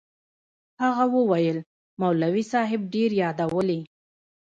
[0.81, 1.57] هغه وويل
[2.01, 3.79] مولوي صاحب ډېر يادولې.